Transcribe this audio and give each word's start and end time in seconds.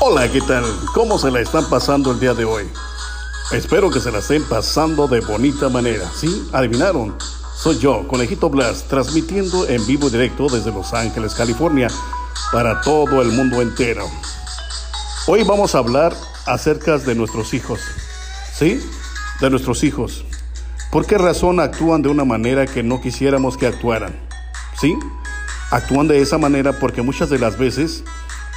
Hola, 0.00 0.30
¿qué 0.30 0.40
tal? 0.40 0.64
¿Cómo 0.94 1.18
se 1.18 1.28
la 1.28 1.40
están 1.40 1.68
pasando 1.68 2.12
el 2.12 2.20
día 2.20 2.32
de 2.32 2.44
hoy? 2.44 2.70
Espero 3.50 3.90
que 3.90 3.98
se 3.98 4.12
la 4.12 4.20
estén 4.20 4.44
pasando 4.44 5.08
de 5.08 5.18
bonita 5.18 5.68
manera. 5.68 6.08
¿Sí? 6.14 6.48
¿Adivinaron? 6.52 7.16
Soy 7.56 7.80
yo, 7.80 8.06
Conejito 8.06 8.48
Blas, 8.48 8.84
transmitiendo 8.84 9.66
en 9.66 9.84
vivo 9.88 10.08
directo 10.08 10.46
desde 10.48 10.70
Los 10.70 10.94
Ángeles, 10.94 11.34
California, 11.34 11.88
para 12.52 12.80
todo 12.80 13.20
el 13.20 13.32
mundo 13.32 13.60
entero. 13.60 14.06
Hoy 15.26 15.42
vamos 15.42 15.74
a 15.74 15.78
hablar 15.78 16.14
acerca 16.46 16.98
de 16.98 17.16
nuestros 17.16 17.52
hijos. 17.52 17.80
¿Sí? 18.54 18.80
De 19.40 19.50
nuestros 19.50 19.82
hijos. 19.82 20.24
¿Por 20.92 21.06
qué 21.06 21.18
razón 21.18 21.58
actúan 21.58 22.02
de 22.02 22.08
una 22.08 22.24
manera 22.24 22.66
que 22.66 22.84
no 22.84 23.00
quisiéramos 23.00 23.56
que 23.56 23.66
actuaran? 23.66 24.16
¿Sí? 24.80 24.96
Actúan 25.72 26.06
de 26.06 26.20
esa 26.22 26.38
manera 26.38 26.78
porque 26.78 27.02
muchas 27.02 27.30
de 27.30 27.40
las 27.40 27.58
veces 27.58 28.04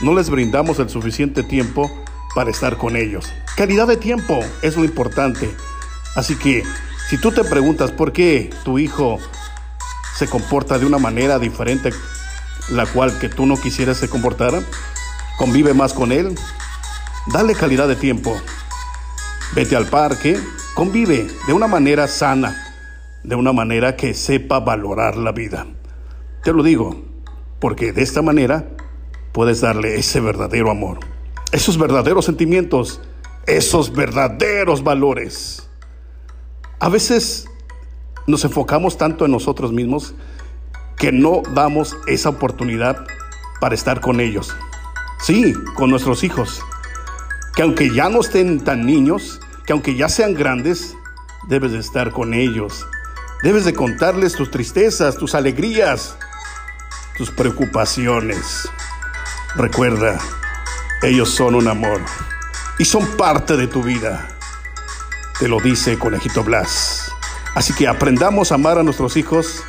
no 0.02 0.14
les 0.14 0.30
brindamos 0.30 0.80
el 0.80 0.90
suficiente 0.90 1.44
tiempo 1.44 1.92
para 2.36 2.50
estar 2.50 2.78
con 2.78 2.96
ellos. 2.96 3.32
Calidad 3.56 3.88
de 3.88 3.98
tiempo 3.98 4.40
es 4.62 4.78
lo 4.78 4.84
importante. 4.84 5.54
Así 6.16 6.36
que 6.36 6.64
si 7.10 7.18
tú 7.18 7.32
te 7.32 7.44
preguntas 7.44 7.92
por 7.92 8.12
qué 8.12 8.50
tu 8.64 8.80
hijo 8.80 9.20
se 10.16 10.28
comporta 10.28 10.80
de 10.80 10.86
una 10.86 10.98
manera 10.98 11.40
diferente 11.40 11.92
la 12.70 12.86
cual 12.86 13.18
que 13.20 13.30
tú 13.30 13.46
no 13.46 13.58
quisieras 13.58 13.98
se 13.98 14.10
comportara, 14.10 14.62
convive 15.38 15.74
más 15.74 15.94
con 15.94 16.12
él, 16.12 16.36
dale 17.28 17.54
calidad 17.54 17.88
de 17.88 17.96
tiempo. 17.96 18.36
Vete 19.54 19.76
al 19.76 19.88
parque, 19.88 20.40
convive 20.74 21.28
de 21.48 21.54
una 21.54 21.68
manera 21.68 22.08
sana, 22.08 22.56
de 23.24 23.36
una 23.36 23.52
manera 23.52 23.96
que 23.96 24.14
sepa 24.14 24.60
valorar 24.60 25.18
la 25.18 25.32
vida. 25.32 25.68
Te 26.44 26.54
lo 26.54 26.64
digo, 26.64 27.04
porque 27.60 27.92
de 27.92 28.02
esta 28.02 28.22
manera 28.22 28.66
puedes 29.32 29.62
darle 29.62 29.98
ese 29.98 30.20
verdadero 30.20 30.72
amor, 30.72 31.00
esos 31.52 31.78
verdaderos 31.78 32.26
sentimientos, 32.26 33.02
esos 33.46 33.94
verdaderos 33.94 34.84
valores. 34.84 35.70
A 36.80 36.90
veces 36.90 37.48
nos 38.28 38.44
enfocamos 38.46 38.98
tanto 38.98 39.26
en 39.26 39.32
nosotros 39.32 39.72
mismos 39.72 40.14
que 40.98 41.12
no 41.12 41.42
damos 41.54 41.98
esa 42.08 42.30
oportunidad 42.30 43.06
para 43.60 43.76
estar 43.76 44.02
con 44.02 44.20
ellos. 44.20 44.56
Sí, 45.22 45.54
con 45.76 45.90
nuestros 45.90 46.24
hijos. 46.24 46.62
Que 47.56 47.64
aunque 47.64 47.94
ya 47.94 48.10
no 48.10 48.22
estén 48.22 48.64
tan 48.64 48.86
niños, 48.86 49.40
que 49.66 49.74
aunque 49.74 49.96
ya 49.96 50.10
sean 50.10 50.34
grandes, 50.34 50.96
debes 51.48 51.72
de 51.72 51.80
estar 51.80 52.12
con 52.12 52.34
ellos. 52.34 52.86
Debes 53.44 53.66
de 53.66 53.74
contarles 53.74 54.34
tus 54.34 54.52
tristezas, 54.52 55.18
tus 55.18 55.36
alegrías, 55.36 56.18
tus 57.18 57.32
preocupaciones. 57.32 58.70
Recuerda, 59.56 60.18
ellos 61.02 61.30
son 61.30 61.56
un 61.56 61.68
amor 61.68 62.00
y 62.80 62.86
son 62.86 63.06
parte 63.18 63.58
de 63.58 63.68
tu 63.68 63.84
vida. 63.84 64.30
Te 65.40 65.50
lo 65.50 65.60
dice 65.60 66.00
Conejito 66.00 66.42
Blas. 66.42 67.12
Así 67.54 67.74
que 67.74 67.86
aprendamos 67.86 68.52
a 68.52 68.56
amar 68.56 68.78
a 68.78 68.84
nuestros 68.84 69.18
hijos, 69.18 69.62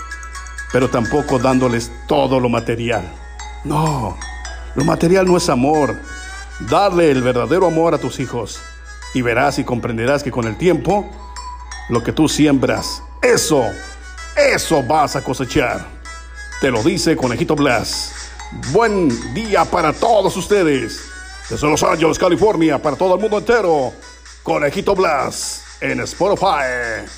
pero 0.73 0.89
tampoco 0.89 1.41
dándoles 1.41 1.91
todo 2.07 2.39
lo 2.39 2.49
material. 2.49 3.13
No, 3.65 4.17
lo 4.77 4.85
material 4.85 5.27
no 5.27 5.37
es 5.37 5.49
amor. 5.49 5.97
Darle 6.61 7.11
el 7.11 7.21
verdadero 7.21 7.67
amor 7.67 7.93
a 7.93 7.99
tus 7.99 8.21
hijos 8.21 8.61
y 9.15 9.23
verás 9.23 9.59
y 9.59 9.65
comprenderás 9.65 10.23
que 10.23 10.31
con 10.31 10.47
el 10.47 10.57
tiempo, 10.57 11.11
lo 11.89 12.05
que 12.05 12.13
tú 12.13 12.29
siembras, 12.29 13.03
eso, 13.21 13.65
eso 14.37 14.81
vas 14.85 15.17
a 15.17 15.25
cosechar. 15.25 15.85
Te 16.61 16.71
lo 16.71 16.85
dice 16.85 17.17
Conejito 17.17 17.57
Blas. 17.57 18.22
Buen 18.71 19.09
día 19.33 19.65
para 19.65 19.95
todos 19.95 20.37
ustedes. 20.37 21.01
Desde 21.49 21.67
Los 21.67 21.83
Ángeles, 21.83 22.19
California, 22.19 22.81
para 22.81 22.97
todo 22.97 23.15
el 23.15 23.21
mundo 23.21 23.39
entero. 23.39 23.95
Conejito 24.43 24.95
Blas 24.95 25.65
en 25.81 26.01
Spotify. 26.01 27.09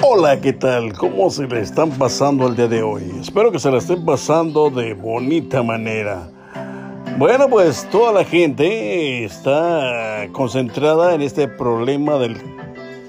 Hola, 0.00 0.40
¿qué 0.40 0.52
tal? 0.52 0.92
¿Cómo 0.92 1.28
se 1.28 1.48
le 1.48 1.60
están 1.60 1.90
pasando 1.90 2.46
el 2.46 2.54
día 2.54 2.68
de 2.68 2.84
hoy? 2.84 3.02
Espero 3.20 3.50
que 3.50 3.58
se 3.58 3.68
la 3.68 3.78
estén 3.78 4.04
pasando 4.04 4.70
de 4.70 4.94
bonita 4.94 5.64
manera. 5.64 6.28
Bueno, 7.18 7.48
pues 7.48 7.84
toda 7.90 8.12
la 8.12 8.24
gente 8.24 9.24
está 9.24 10.28
concentrada 10.30 11.14
en 11.14 11.22
este 11.22 11.48
problema 11.48 12.16
del 12.16 12.36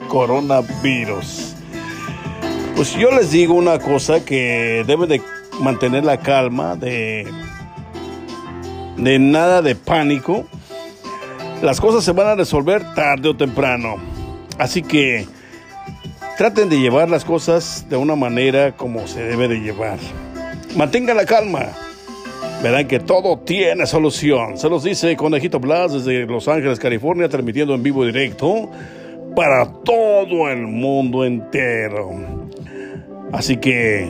coronavirus. 0.07 1.53
Pues 2.75 2.95
yo 2.95 3.11
les 3.11 3.29
digo 3.29 3.53
una 3.53 3.77
cosa 3.77 4.25
que 4.25 4.83
debe 4.87 5.05
de 5.05 5.21
mantener 5.61 6.03
la 6.03 6.17
calma, 6.17 6.75
de, 6.75 7.27
de 8.97 9.19
nada 9.19 9.61
de 9.61 9.75
pánico. 9.75 10.43
Las 11.61 11.79
cosas 11.79 12.03
se 12.03 12.13
van 12.13 12.27
a 12.27 12.35
resolver 12.35 12.95
tarde 12.95 13.29
o 13.29 13.37
temprano. 13.37 13.97
Así 14.57 14.81
que 14.81 15.27
Traten 16.39 16.69
de 16.69 16.79
llevar 16.79 17.09
las 17.09 17.25
cosas 17.25 17.85
de 17.89 17.97
una 17.97 18.15
manera 18.15 18.71
como 18.71 19.05
se 19.07 19.21
debe 19.21 19.49
de 19.49 19.59
llevar. 19.59 19.99
Mantengan 20.73 21.17
la 21.17 21.25
calma. 21.25 21.65
Verán 22.63 22.87
que 22.87 23.01
todo 23.01 23.39
tiene 23.39 23.85
solución. 23.85 24.57
Se 24.57 24.69
los 24.69 24.85
dice 24.85 25.17
Conejito 25.17 25.59
Blas 25.59 25.91
desde 25.91 26.25
Los 26.25 26.47
Ángeles, 26.47 26.79
California, 26.79 27.27
transmitiendo 27.27 27.75
en 27.75 27.83
vivo 27.83 28.05
directo 28.05 28.71
para 29.35 29.69
todo 29.83 30.47
el 30.47 30.61
mundo 30.61 31.25
entero. 31.25 32.09
Así 33.33 33.57
que 33.57 34.09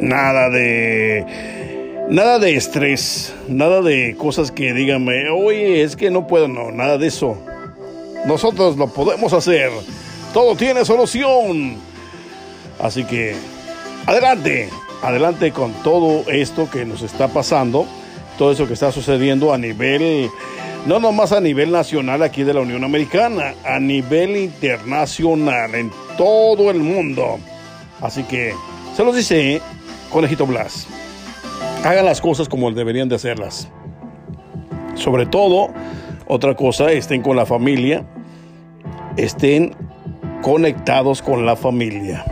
nada 0.00 0.48
de 0.48 1.26
nada 2.08 2.38
de 2.38 2.56
estrés, 2.56 3.34
nada 3.48 3.82
de 3.82 4.16
cosas 4.16 4.50
que 4.50 4.72
díganme, 4.72 5.28
oye, 5.28 5.82
es 5.82 5.94
que 5.94 6.10
no 6.10 6.26
puedo, 6.26 6.48
no, 6.48 6.70
nada 6.70 6.96
de 6.96 7.08
eso. 7.08 7.36
Nosotros 8.24 8.78
lo 8.78 8.86
podemos 8.86 9.34
hacer. 9.34 9.70
Todo 10.34 10.56
tiene 10.56 10.84
solución. 10.84 11.76
Así 12.80 13.04
que 13.04 13.36
adelante, 14.04 14.68
adelante 15.00 15.52
con 15.52 15.72
todo 15.84 16.28
esto 16.28 16.68
que 16.68 16.84
nos 16.84 17.02
está 17.02 17.28
pasando, 17.28 17.86
todo 18.36 18.50
eso 18.50 18.66
que 18.66 18.74
está 18.74 18.90
sucediendo 18.90 19.54
a 19.54 19.58
nivel, 19.58 20.28
no 20.86 20.98
nomás 20.98 21.30
a 21.30 21.40
nivel 21.40 21.70
nacional 21.70 22.20
aquí 22.24 22.42
de 22.42 22.52
la 22.52 22.62
Unión 22.62 22.82
Americana, 22.82 23.54
a 23.64 23.78
nivel 23.78 24.36
internacional, 24.36 25.72
en 25.76 25.92
todo 26.18 26.68
el 26.68 26.80
mundo. 26.80 27.38
Así 28.00 28.24
que 28.24 28.54
se 28.96 29.04
los 29.04 29.14
dice 29.14 29.62
Conejito 30.10 30.46
Blas. 30.46 30.88
Hagan 31.84 32.06
las 32.06 32.20
cosas 32.20 32.48
como 32.48 32.72
deberían 32.72 33.08
de 33.08 33.14
hacerlas. 33.14 33.68
Sobre 34.96 35.26
todo, 35.26 35.68
otra 36.26 36.56
cosa, 36.56 36.90
estén 36.90 37.22
con 37.22 37.36
la 37.36 37.46
familia, 37.46 38.04
estén 39.16 39.76
conectados 40.44 41.22
con 41.22 41.46
la 41.46 41.56
familia. 41.56 42.22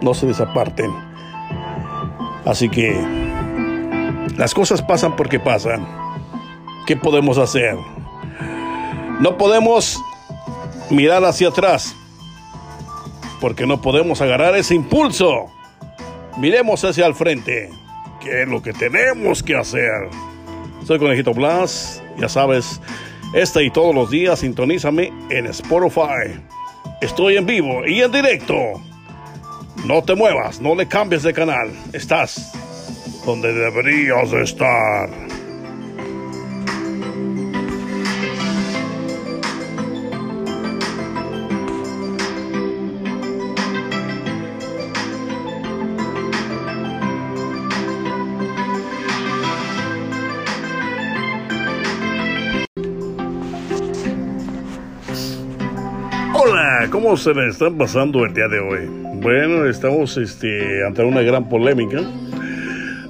No 0.00 0.14
se 0.14 0.26
desaparten. 0.26 0.92
Así 2.44 2.68
que 2.68 2.96
las 4.36 4.54
cosas 4.54 4.80
pasan 4.80 5.16
porque 5.16 5.40
pasan. 5.40 5.84
¿Qué 6.86 6.96
podemos 6.96 7.36
hacer? 7.36 7.74
No 9.18 9.36
podemos 9.36 10.00
mirar 10.88 11.24
hacia 11.24 11.48
atrás 11.48 11.96
porque 13.40 13.66
no 13.66 13.82
podemos 13.82 14.20
agarrar 14.20 14.54
ese 14.54 14.76
impulso. 14.76 15.46
Miremos 16.36 16.84
hacia 16.84 17.06
el 17.06 17.14
frente, 17.16 17.70
que 18.20 18.42
es 18.42 18.48
lo 18.48 18.62
que 18.62 18.72
tenemos 18.72 19.42
que 19.42 19.56
hacer. 19.56 20.08
Soy 20.86 21.00
Conejito 21.00 21.34
Blas, 21.34 22.00
ya 22.18 22.28
sabes, 22.28 22.80
este 23.34 23.64
y 23.64 23.70
todos 23.70 23.92
los 23.92 24.10
días 24.10 24.38
sintonízame 24.38 25.12
en 25.30 25.46
Spotify. 25.48 26.40
Estoy 27.00 27.36
en 27.36 27.46
vivo 27.46 27.86
y 27.86 28.02
en 28.02 28.10
directo. 28.10 28.54
No 29.84 30.02
te 30.02 30.14
muevas, 30.14 30.60
no 30.60 30.74
le 30.74 30.88
cambies 30.88 31.22
de 31.22 31.32
canal. 31.32 31.70
Estás 31.92 32.52
donde 33.24 33.52
deberías 33.52 34.32
estar. 34.32 35.08
Hola, 56.58 56.88
¿cómo 56.90 57.16
se 57.16 57.32
le 57.34 57.46
están 57.46 57.78
pasando 57.78 58.24
el 58.24 58.34
día 58.34 58.48
de 58.48 58.58
hoy? 58.58 58.88
Bueno, 59.20 59.64
estamos 59.66 60.16
este, 60.16 60.84
ante 60.84 61.04
una 61.04 61.22
gran 61.22 61.48
polémica 61.48 62.00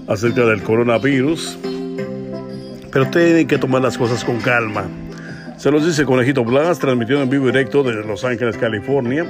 acerca 0.06 0.44
del 0.44 0.62
coronavirus, 0.62 1.58
pero 2.92 3.08
tienen 3.08 3.46
que 3.46 3.56
tomar 3.56 3.80
las 3.80 3.96
cosas 3.96 4.22
con 4.22 4.38
calma. 4.38 4.84
Se 5.56 5.70
los 5.70 5.86
dice 5.86 6.04
Conejito 6.04 6.44
Blas, 6.44 6.78
transmitiendo 6.78 7.22
en 7.22 7.30
vivo 7.30 7.46
directo 7.46 7.82
desde 7.82 8.06
Los 8.06 8.22
Ángeles, 8.22 8.58
California. 8.58 9.24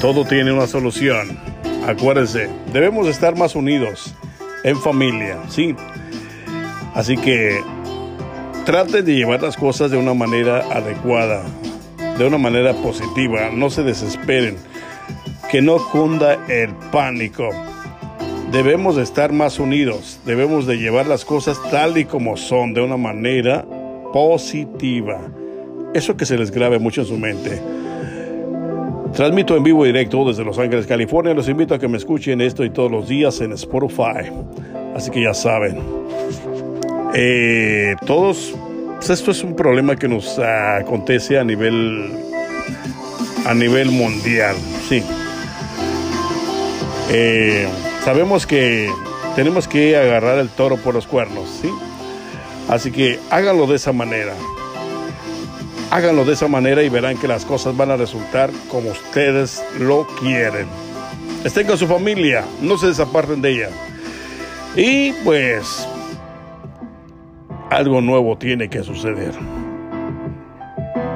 Todo 0.00 0.24
tiene 0.24 0.50
una 0.50 0.66
solución. 0.66 1.38
Acuérdense, 1.86 2.50
debemos 2.72 3.06
estar 3.06 3.38
más 3.38 3.54
unidos 3.54 4.12
en 4.64 4.76
familia, 4.76 5.38
¿sí? 5.48 5.76
Así 6.94 7.16
que 7.16 7.60
traten 8.64 9.04
de 9.04 9.14
llevar 9.14 9.40
las 9.40 9.56
cosas 9.56 9.92
de 9.92 9.98
una 9.98 10.14
manera 10.14 10.64
adecuada, 10.72 11.44
de 12.18 12.26
una 12.26 12.38
manera 12.38 12.72
positiva, 12.74 13.50
no 13.52 13.70
se 13.70 13.82
desesperen, 13.82 14.56
que 15.50 15.62
no 15.62 15.78
cunda 15.90 16.46
el 16.48 16.74
pánico. 16.92 17.48
Debemos 18.52 18.96
de 18.96 19.02
estar 19.02 19.32
más 19.32 19.58
unidos, 19.58 20.20
debemos 20.24 20.66
de 20.66 20.76
llevar 20.76 21.06
las 21.06 21.24
cosas 21.24 21.58
tal 21.70 21.98
y 21.98 22.04
como 22.04 22.36
son, 22.36 22.72
de 22.72 22.82
una 22.82 22.96
manera 22.96 23.64
positiva. 24.12 25.20
Eso 25.92 26.16
que 26.16 26.26
se 26.26 26.38
les 26.38 26.50
grabe 26.50 26.78
mucho 26.78 27.00
en 27.00 27.06
su 27.06 27.18
mente. 27.18 27.60
Transmito 29.14 29.56
en 29.56 29.62
vivo 29.62 29.84
directo 29.84 30.24
desde 30.24 30.44
Los 30.44 30.58
Ángeles, 30.58 30.88
California. 30.88 31.34
Los 31.34 31.48
invito 31.48 31.74
a 31.74 31.78
que 31.78 31.86
me 31.86 31.96
escuchen 31.96 32.40
esto 32.40 32.64
y 32.64 32.70
todos 32.70 32.90
los 32.90 33.08
días 33.08 33.40
en 33.40 33.52
Spotify. 33.52 34.30
Así 34.94 35.10
que 35.12 35.22
ya 35.22 35.34
saben. 35.34 35.78
Eh, 37.14 37.94
todos, 38.06 38.56
pues 39.06 39.20
esto 39.20 39.32
es 39.32 39.44
un 39.44 39.54
problema 39.54 39.96
que 39.96 40.08
nos 40.08 40.38
acontece 40.38 41.38
a 41.38 41.44
nivel 41.44 42.10
a 43.44 43.52
nivel 43.52 43.90
mundial, 43.90 44.56
sí. 44.88 45.02
Eh, 47.10 47.68
sabemos 48.02 48.46
que 48.46 48.90
tenemos 49.36 49.68
que 49.68 49.94
agarrar 49.98 50.38
el 50.38 50.48
toro 50.48 50.78
por 50.78 50.94
los 50.94 51.06
cuernos, 51.06 51.50
sí. 51.60 51.70
Así 52.70 52.90
que 52.90 53.20
háganlo 53.28 53.66
de 53.66 53.76
esa 53.76 53.92
manera. 53.92 54.32
Háganlo 55.90 56.24
de 56.24 56.32
esa 56.32 56.48
manera 56.48 56.82
y 56.82 56.88
verán 56.88 57.18
que 57.18 57.28
las 57.28 57.44
cosas 57.44 57.76
van 57.76 57.90
a 57.90 57.96
resultar 57.96 58.48
como 58.70 58.88
ustedes 58.88 59.62
lo 59.78 60.06
quieren. 60.18 60.66
Estén 61.44 61.66
con 61.66 61.76
su 61.76 61.86
familia, 61.86 62.42
no 62.62 62.78
se 62.78 62.86
desaparten 62.86 63.42
de 63.42 63.50
ella. 63.50 63.68
Y 64.76 65.12
pues 65.24 65.86
algo 67.74 68.00
nuevo 68.00 68.38
tiene 68.38 68.68
que 68.68 68.84
suceder. 68.84 69.32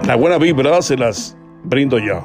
La 0.06 0.16
buena 0.16 0.38
vibra 0.38 0.82
se 0.82 0.96
las 0.96 1.36
brindo 1.62 1.98
yo. 1.98 2.24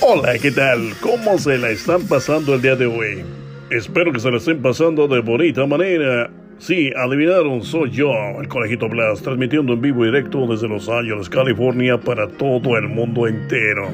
Hola, 0.00 0.38
¿qué 0.38 0.50
tal? 0.50 0.94
¿Cómo 1.00 1.38
se 1.38 1.56
la 1.58 1.70
están 1.70 2.02
pasando 2.02 2.54
el 2.54 2.62
día 2.62 2.76
de 2.76 2.86
hoy? 2.86 3.37
Espero 3.70 4.12
que 4.14 4.20
se 4.20 4.30
la 4.30 4.38
estén 4.38 4.62
pasando 4.62 5.06
de 5.08 5.20
bonita 5.20 5.66
manera. 5.66 6.30
Sí, 6.58 6.90
adivinaron, 6.96 7.62
soy 7.62 7.90
yo, 7.90 8.10
el 8.40 8.48
Conejito 8.48 8.88
Blas, 8.88 9.20
transmitiendo 9.20 9.74
en 9.74 9.82
vivo 9.82 10.04
y 10.04 10.06
directo 10.06 10.46
desde 10.46 10.68
Los 10.68 10.88
Ángeles, 10.88 11.28
California, 11.28 12.00
para 12.00 12.28
todo 12.28 12.78
el 12.78 12.88
mundo 12.88 13.26
entero. 13.26 13.90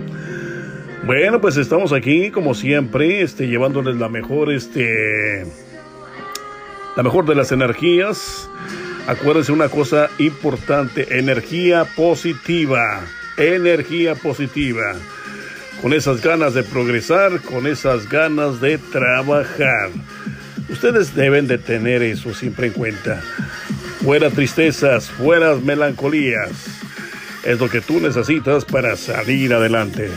Bueno, 1.05 1.41
pues 1.41 1.57
estamos 1.57 1.93
aquí, 1.93 2.31
como 2.31 2.55
siempre, 2.55 3.21
este, 3.21 3.49
llevándoles 3.49 3.97
la 3.97 4.09
mejor, 4.09 4.53
este, 4.53 5.45
la 6.97 7.03
mejor 7.03 7.27
de 7.27 7.35
las 7.35 7.51
energías. 7.51 8.49
Acuérdense 9.09 9.51
una 9.51 9.69
cosa 9.69 10.09
importante, 10.21 11.19
energía 11.19 11.85
positiva, 11.97 13.01
energía 13.39 14.15
positiva 14.15 14.95
con 15.81 15.93
esas 15.93 16.21
ganas 16.23 16.55
de 16.55 16.63
progresar, 16.63 17.41
con 17.41 17.67
esas 17.67 18.09
ganas 18.09 18.61
de 18.61 18.79
trabajar. 18.79 19.91
Ustedes 20.69 21.15
deben 21.15 21.47
de 21.47 21.59
tener 21.59 22.03
eso 22.03 22.35
siempre 22.35 22.69
en 22.69 22.73
cuenta. 22.73 23.23
Fuera 24.03 24.31
tristezas, 24.31 25.11
fuera 25.11 25.55
melancolías. 25.57 26.51
Es 27.45 27.61
lo 27.61 27.69
que 27.69 27.81
tú 27.81 28.01
necesitas 28.01 28.65
para 28.65 28.97
salir 28.97 29.53
adelante. 29.53 30.11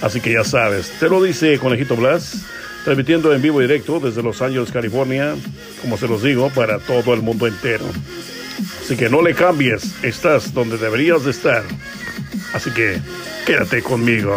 Así 0.00 0.20
que 0.20 0.32
ya 0.32 0.44
sabes, 0.44 0.90
te 0.98 1.08
lo 1.08 1.22
dice 1.22 1.58
Conejito 1.58 1.96
Blas, 1.96 2.44
transmitiendo 2.84 3.34
en 3.34 3.42
vivo 3.42 3.60
directo 3.60 4.00
desde 4.00 4.22
Los 4.22 4.40
Ángeles, 4.40 4.70
California, 4.70 5.34
como 5.82 5.98
se 5.98 6.08
los 6.08 6.22
digo, 6.22 6.50
para 6.50 6.78
todo 6.78 7.12
el 7.12 7.22
mundo 7.22 7.46
entero. 7.46 7.84
Así 8.82 8.96
que 8.96 9.08
no 9.08 9.22
le 9.22 9.34
cambies, 9.34 9.94
estás 10.02 10.54
donde 10.54 10.78
deberías 10.78 11.24
de 11.24 11.32
estar. 11.32 11.62
Así 12.52 12.70
que 12.70 12.98
quédate 13.46 13.82
conmigo. 13.82 14.34